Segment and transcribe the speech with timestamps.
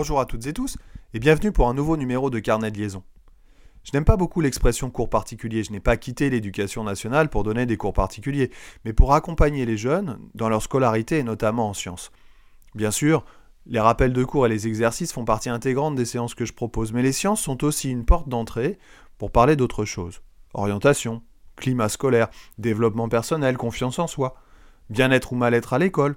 [0.00, 0.78] Bonjour à toutes et tous,
[1.12, 3.02] et bienvenue pour un nouveau numéro de Carnet de liaison.
[3.84, 7.66] Je n'aime pas beaucoup l'expression cours particulier, je n'ai pas quitté l'éducation nationale pour donner
[7.66, 8.50] des cours particuliers,
[8.86, 12.12] mais pour accompagner les jeunes dans leur scolarité et notamment en sciences.
[12.74, 13.26] Bien sûr,
[13.66, 16.94] les rappels de cours et les exercices font partie intégrante des séances que je propose,
[16.94, 18.78] mais les sciences sont aussi une porte d'entrée
[19.18, 20.22] pour parler d'autre chose.
[20.54, 21.22] Orientation,
[21.56, 24.34] climat scolaire, développement personnel, confiance en soi,
[24.88, 26.16] bien-être ou mal-être à l'école,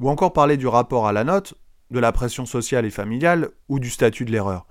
[0.00, 1.54] ou encore parler du rapport à la note
[1.92, 4.66] de la pression sociale et familiale ou du statut de l'erreur.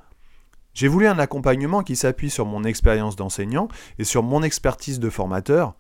[0.73, 3.67] J'ai voulu un accompagnement qui s'appuie sur mon expérience d'enseignant
[3.99, 5.75] et sur mon expertise de formateur,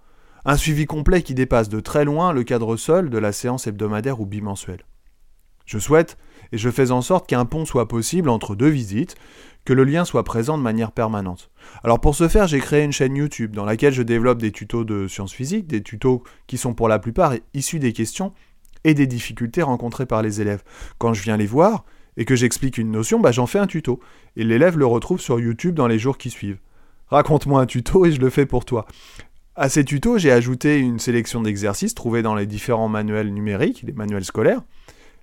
[0.45, 4.19] un suivi complet qui dépasse de très loin le cadre seul de la séance hebdomadaire
[4.19, 4.85] ou bimensuelle.
[5.65, 6.17] Je souhaite,
[6.51, 9.15] et je fais en sorte qu'un pont soit possible entre deux visites,
[9.63, 11.51] que le lien soit présent de manière permanente.
[11.83, 14.83] Alors pour ce faire, j'ai créé une chaîne YouTube dans laquelle je développe des tutos
[14.83, 18.33] de sciences physiques, des tutos qui sont pour la plupart issus des questions
[18.83, 20.63] et des difficultés rencontrées par les élèves.
[20.97, 21.85] Quand je viens les voir
[22.17, 23.99] et que j'explique une notion, bah j'en fais un tuto.
[24.35, 26.59] Et l'élève le retrouve sur YouTube dans les jours qui suivent.
[27.07, 28.85] Raconte-moi un tuto et je le fais pour toi.
[29.55, 33.93] À ces tutos, j'ai ajouté une sélection d'exercices trouvés dans les différents manuels numériques, les
[33.93, 34.61] manuels scolaires.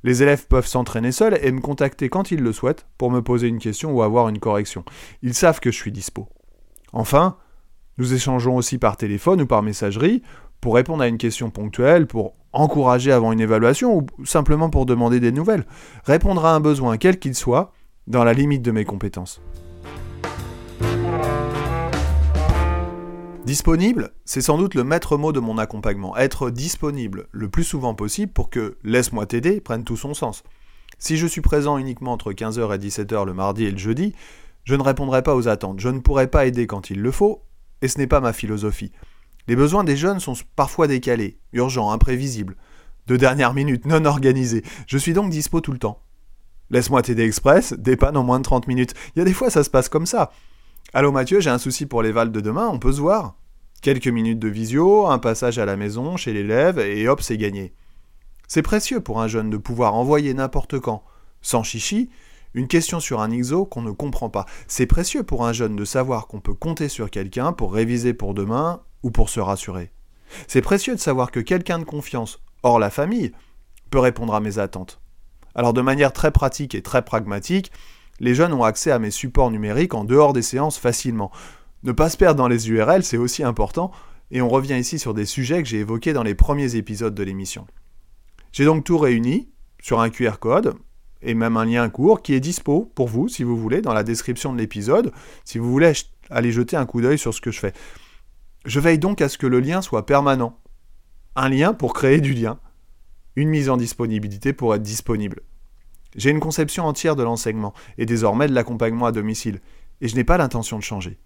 [0.05, 3.49] Les élèves peuvent s'entraîner seuls et me contacter quand ils le souhaitent pour me poser
[3.49, 4.85] une question ou avoir une correction.
[5.23, 6.29] Ils savent que je suis dispo.
[6.93, 7.37] Enfin,
[7.97, 10.23] nous échangeons aussi par téléphone ou par messagerie
[10.61, 15.21] pour répondre à une question ponctuelle, pour encourager avant une évaluation ou simplement pour demander
[15.21, 15.67] des nouvelles.
[16.05, 17.73] Répondre à un besoin, quel qu'il soit,
[18.07, 19.41] dans la limite de mes compétences.
[23.45, 26.15] Disponible, c'est sans doute le maître mot de mon accompagnement.
[26.19, 30.43] Être disponible le plus souvent possible pour que Laisse-moi t'aider prenne tout son sens.
[30.99, 34.15] Si je suis présent uniquement entre 15h et 17h le mardi et le jeudi,
[34.65, 37.43] je ne répondrai pas aux attentes, je ne pourrai pas aider quand il le faut,
[37.81, 38.93] et ce n'est pas ma philosophie.
[39.49, 42.55] Les besoins des jeunes sont parfois décalés, urgents, imprévisibles,
[43.07, 44.63] de dernière minute, non organisés.
[44.87, 46.03] Je suis donc dispo tout le temps.
[46.69, 48.93] Laisse-moi t'aider express, dépanne en moins de 30 minutes.
[49.17, 50.33] Il y a des fois ça se passe comme ça.
[50.93, 53.37] Allô Mathieu, j'ai un souci pour les vals de demain, on peut se voir
[53.81, 57.73] Quelques minutes de visio, un passage à la maison, chez l'élève, et hop, c'est gagné.
[58.49, 61.05] C'est précieux pour un jeune de pouvoir envoyer n'importe quand,
[61.41, 62.11] sans chichi,
[62.55, 64.47] une question sur un IXO qu'on ne comprend pas.
[64.67, 68.35] C'est précieux pour un jeune de savoir qu'on peut compter sur quelqu'un pour réviser pour
[68.35, 69.91] demain ou pour se rassurer.
[70.47, 73.33] C'est précieux de savoir que quelqu'un de confiance, hors la famille,
[73.91, 75.01] peut répondre à mes attentes.
[75.55, 77.73] Alors de manière très pratique et très pragmatique,
[78.21, 81.31] les jeunes ont accès à mes supports numériques en dehors des séances facilement.
[81.85, 83.93] Ne pas se perdre dans les URL, c'est aussi important,
[84.31, 87.23] et on revient ici sur des sujets que j'ai évoqués dans les premiers épisodes de
[87.23, 87.67] l'émission.
[88.53, 89.49] J'ai donc tout réuni
[89.81, 90.75] sur un QR code
[91.23, 94.03] et même un lien court qui est dispo pour vous si vous voulez dans la
[94.03, 95.13] description de l'épisode,
[95.45, 95.93] si vous voulez
[96.31, 97.73] aller jeter un coup d'œil sur ce que je fais.
[98.69, 100.59] Je veille donc à ce que le lien soit permanent.
[101.37, 102.61] Un lien pour créer du lien.
[103.35, 105.41] Une mise en disponibilité pour être disponible.
[106.17, 109.63] J'ai une conception entière de l'enseignement et désormais de l'accompagnement à domicile,
[110.03, 111.19] et je n'ai pas l'intention de changer.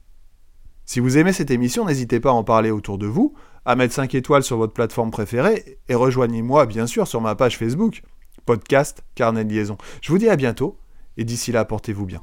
[0.85, 3.95] Si vous aimez cette émission, n'hésitez pas à en parler autour de vous, à mettre
[3.95, 8.05] 5 étoiles sur votre plateforme préférée, et rejoignez-moi bien sûr sur ma page Facebook,
[8.47, 9.79] podcast Carnet de liaison.
[10.01, 10.79] Je vous dis à bientôt,
[11.17, 12.23] et d'ici là, portez-vous bien.